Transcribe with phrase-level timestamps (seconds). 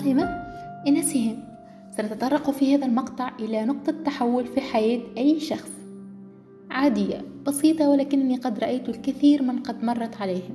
[0.00, 0.24] العاصمة
[0.88, 1.36] إن سهم
[1.96, 5.70] سنتطرق في هذا المقطع إلى نقطة تحول في حياة أي شخص.
[6.70, 10.54] عادية بسيطة ولكنني قد رأيت الكثير من قد مرت عليهم.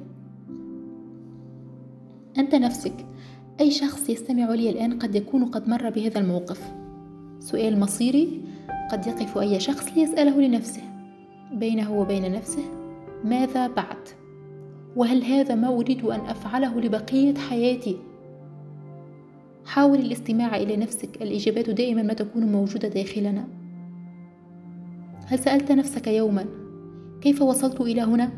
[2.37, 3.05] أنت نفسك
[3.59, 6.73] أي شخص يستمع لي الآن قد يكون قد مر بهذا الموقف؟
[7.39, 8.41] سؤال مصيري
[8.91, 10.81] قد يقف أي شخص ليسأله لنفسه
[11.53, 12.63] بينه وبين نفسه
[13.23, 14.09] ماذا بعد؟
[14.95, 17.97] وهل هذا ما أريد أن أفعله لبقية حياتي؟
[19.65, 21.21] حاول الاستماع إلى نفسك.
[21.21, 23.47] الإجابات دائما ما تكون موجودة داخلنا.
[25.25, 26.45] هل سألت نفسك يوما
[27.21, 28.31] كيف وصلت إلى هنا؟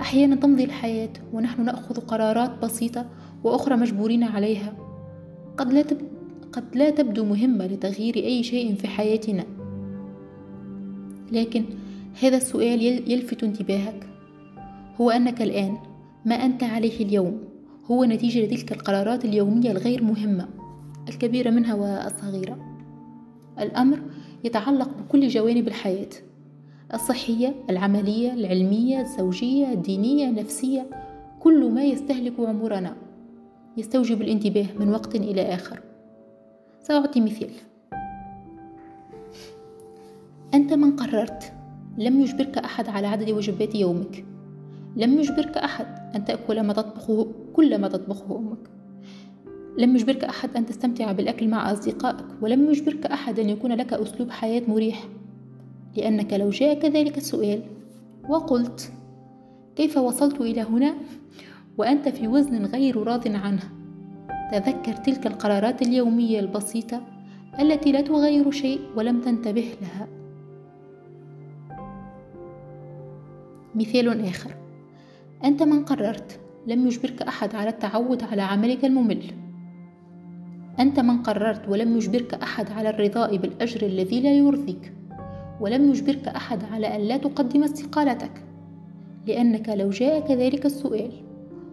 [0.00, 3.06] أحيانا تمضي الحياة ونحن نأخذ قرارات بسيطة
[3.44, 4.72] وأخرى مجبورين عليها.
[5.56, 5.98] قد لا, تب...
[6.52, 9.44] قد لا تبدو مهمة لتغيير أي شيء في حياتنا.
[11.32, 11.64] لكن
[12.22, 14.06] هذا السؤال يلفت انتباهك.
[15.00, 15.76] هو أنك الآن
[16.24, 17.49] ما أنت عليه اليوم.
[17.84, 20.48] هو نتيجة لتلك القرارات اليومية الغير مهمة
[21.08, 22.58] الكبيرة منها والصغيرة.
[23.58, 24.00] الأمر
[24.44, 26.08] يتعلق بكل جوانب الحياة
[26.94, 30.90] الصحية العملية العلمية الزوجية الدينية النفسية
[31.40, 32.96] كل ما يستهلك عمرنا.
[33.76, 35.80] يستوجب الانتباه من وقت إلى آخر.
[36.82, 37.50] سأعطي مثال.
[40.54, 41.52] أنت من قررت
[41.98, 44.29] لم يجبرك أحد على عدد وجبات يومك.
[44.96, 48.70] لم يجبرك أحد أن تأكل ما تطبخه كل ما تطبخه أمك.
[49.78, 54.30] لم يجبرك أحد أن تستمتع بالأكل مع أصدقائك ولم يجبرك أحد أن يكون لك أسلوب
[54.30, 55.04] حياة مريح.
[55.96, 57.62] لأنك لو جاءك ذلك السؤال
[58.28, 58.92] وقلت
[59.76, 60.94] كيف وصلت إلى هنا؟
[61.78, 63.62] وأنت في وزن غير راض عنه.
[64.52, 67.02] تذكر تلك القرارات اليومية البسيطة
[67.60, 70.08] التي لا تغير شيء ولم تنتبه لها.
[73.74, 74.54] مثال آخر.
[75.44, 79.22] أنت من قررت لم يجبرك أحد على التعود على عملك الممل.
[80.80, 84.92] أنت من قررت ولم يجبرك أحد على الرضاء بالأجر الذي لا يرضيك.
[85.60, 88.44] ولم يجبرك أحد على أن لا تقدم استقالتك.
[89.26, 91.12] لأنك لو جاءك ذلك السؤال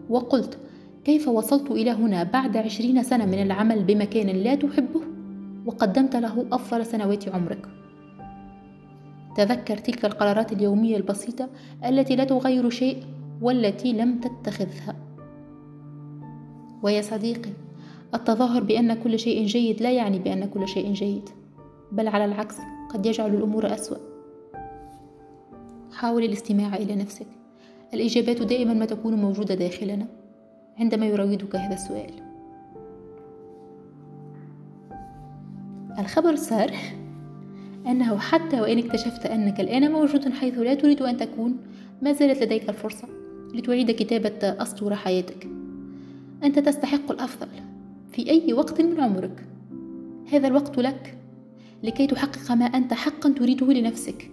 [0.10, 0.58] وقلت
[1.04, 5.02] كيف وصلت إلى هنا بعد عشرين سنة من العمل بمكان لا تحبه؟
[5.66, 7.68] وقدمت له أفضل سنوات عمرك.
[9.36, 11.50] تذكر تلك القرارات اليومية البسيطة
[11.86, 14.96] التي لا تغير شيء؟ والتي لم تتخذها.
[16.84, 17.52] ويا صديقي
[18.14, 21.30] التظاهر بأن كل شيء جيد لا يعني بأن كل شيء جيد
[21.92, 22.56] بل على العكس
[22.90, 23.98] قد يجعل الأمور أسوأ.
[25.94, 27.28] حاول الاستماع إلى نفسك.
[27.94, 30.08] الإجابات دائما ما تكون موجودة داخلنا
[30.80, 32.12] عندما يراودك هذا السؤال.
[36.00, 36.72] الخبر السار
[37.88, 41.58] أنه حتى وإن اكتشفت أنك الآن موجود حيث لا تريد أن تكون
[42.02, 43.17] ما زالت لديك الفرصة.
[43.58, 45.48] لتعيد كتابة أسطورة حياتك.
[46.44, 47.48] أنت تستحق الأفضل
[48.12, 49.44] في أي وقت من عمرك.
[50.32, 51.18] هذا الوقت لك
[51.84, 54.30] لكي تحقق ما أنت حقا تريده لنفسك.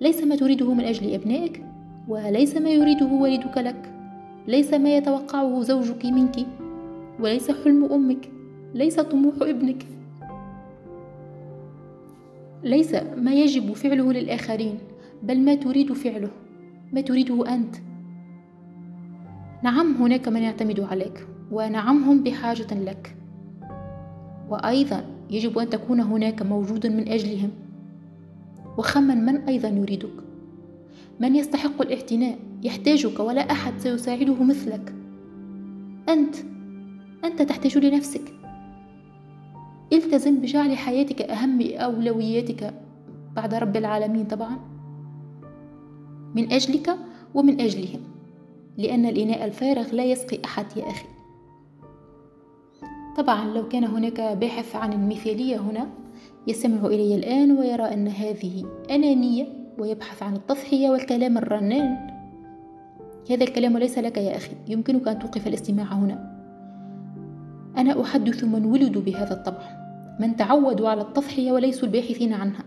[0.00, 1.64] ليس ما تريده من أجل أبنائك
[2.08, 3.92] وليس ما يريده والدك لك.
[4.48, 6.46] ليس ما يتوقعه زوجك منك
[7.20, 8.30] وليس حلم أمك
[8.74, 9.86] ليس طموح ابنك.
[12.64, 14.78] ليس ما يجب فعله للآخرين
[15.22, 16.30] بل ما تريد فعله
[16.92, 17.76] ما تريده أنت.
[19.66, 23.16] نعم هناك من يعتمد عليك ونعم هم بحاجة لك.
[24.48, 27.50] وأيضا يجب أن تكون هناك موجود من أجلهم.
[28.78, 30.12] وخمن من أيضا يريدك؟
[31.20, 34.94] من يستحق الاعتناء؟ يحتاجك ولا أحد سيساعده مثلك.
[36.08, 36.36] أنت
[37.24, 38.34] أنت تحتاج لنفسك.
[39.92, 42.74] التزم بجعل حياتك أهم أولوياتك
[43.36, 44.58] بعد رب العالمين طبعا.
[46.34, 46.96] من أجلك
[47.34, 48.15] ومن أجلهم.
[48.78, 51.06] لأن الإناء الفارغ لا يسقي أحد يا أخي.
[53.16, 55.88] طبعا لو كان هناك باحث عن المثالية هنا
[56.46, 59.46] يستمع إلي الآن ويرى أن هذه أنانية
[59.78, 61.96] ويبحث عن التضحية والكلام الرنان.
[63.30, 66.36] هذا الكلام ليس لك يا أخي يمكنك أن توقف الاستماع هنا.
[67.76, 69.86] أنا أحدث من ولدوا بهذا الطبع
[70.20, 72.64] من تعودوا على التضحية وليسوا الباحثين عنها.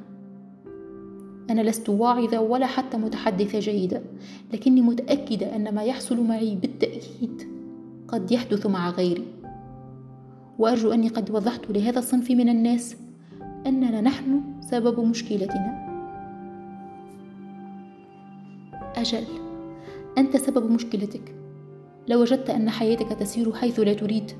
[1.52, 4.02] أنا لست واعظة ولا حتى متحدثة جيدة
[4.54, 7.44] لكني متأكدة أن ما يحصل معي بالتأكيد
[8.08, 9.26] قد يحدث مع غيري.
[10.60, 12.96] وأرجو أني قد وضحت لهذا الصنف من الناس
[13.66, 15.90] أننا نحن سبب مشكلتنا.
[18.96, 19.24] أجل
[20.18, 21.36] أنت سبب مشكلتك.
[22.08, 24.32] لو وجدت أن حياتك تسير حيث لا تريد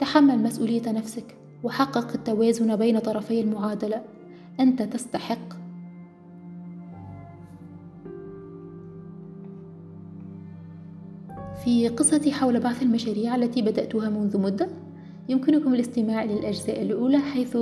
[0.00, 4.02] تحمل مسؤولية نفسك وحقق التوازن بين طرفي المعادلة.
[4.60, 5.67] أنت تستحق
[11.64, 14.68] في قصتي حول بعث المشاريع التي بدأتها منذ مدة.
[15.28, 17.58] يمكنكم الاستماع للأجزاء الأولى حيث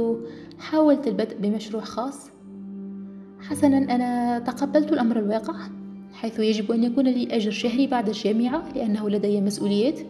[0.58, 2.30] حاولت البدء بمشروع خاص.
[3.40, 5.54] حسنا أنا تقبلت الأمر الواقع
[6.12, 10.00] حيث يجب أن يكون لي أجر شهري بعد الجامعة لأنه لدي مسؤوليات.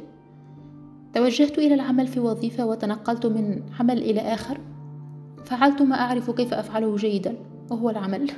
[1.14, 4.60] توجهت إلى العمل في وظيفة وتنقلت من عمل إلى آخر.
[5.44, 7.36] فعلت ما أعرف كيف أفعله جيدا
[7.70, 8.30] وهو العمل.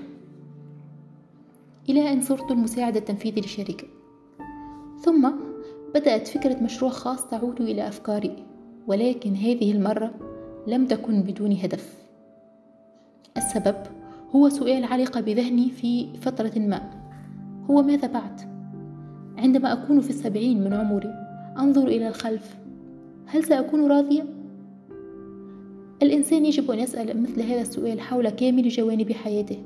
[1.89, 3.87] إلى أن صرت المساعد التنفيذي لشركة.
[5.01, 5.31] ثم
[5.95, 8.45] بدأت فكرة مشروع خاص تعود إلى أفكاري
[8.87, 10.15] ولكن هذه المرة
[10.67, 11.95] لم تكن بدون هدف
[13.37, 13.77] السبب
[14.31, 16.91] هو سؤال علق بذهني في فترة ما
[17.71, 18.41] هو ماذا بعد؟
[19.39, 21.15] عندما أكون في السبعين من عمري
[21.59, 22.57] أنظر إلى الخلف
[23.27, 24.25] هل سأكون راضية؟
[26.03, 29.63] الإنسان يجب أن يسأل مثل هذا السؤال حول كامل جوانب حياته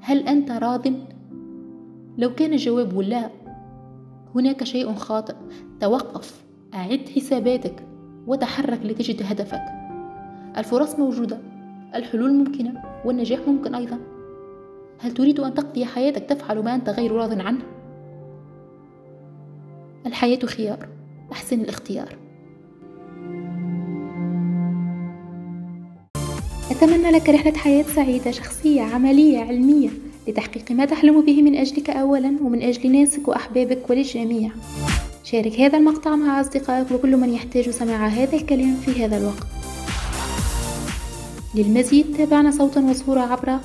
[0.00, 0.86] هل أنت راض؟
[2.18, 3.30] لو كان الجواب لا
[4.36, 5.34] هناك شيء خاطئ.
[5.80, 6.44] توقف
[6.74, 7.86] أعد حساباتك
[8.26, 9.62] وتحرك لتجد هدفك.
[10.56, 11.38] الفرص موجودة
[11.94, 13.98] الحلول ممكنة والنجاح ممكن أيضا.
[14.98, 17.62] هل تريد أن تقضي حياتك تفعل ما أنت غير راض عنه؟
[20.06, 20.88] الحياة خيار
[21.32, 22.16] أحسن الاختيار.
[26.70, 29.90] أتمنى لك رحلة حياة سعيدة شخصية عملية علمية.
[30.28, 34.50] لتحقيق ما تحلم به من أجلك أولا ومن أجل ناسك وأحبابك وللجميع.
[35.24, 39.46] شارك هذا المقطع مع أصدقائك وكل من يحتاج سماع هذا الكلام في هذا الوقت.
[41.54, 43.58] للمزيد تابعنا صوتا وصورة عبر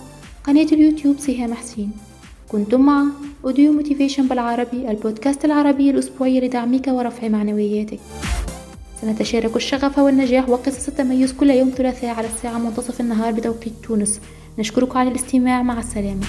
[0.44, 1.92] قناة اليوتيوب سهام حسين.
[2.50, 3.06] كنتم مع
[3.46, 8.00] Audio Motivation بالعربي البودكاست العربي الأسبوعي لدعمك ورفع معنوياتك.
[9.02, 14.20] سنتشارك الشغف والنجاح وقصص التميز كل يوم ثلاثاء على الساعة منتصف النهار بتوقيت تونس.
[14.60, 16.26] نشكرك على الاستماع مع السلامة.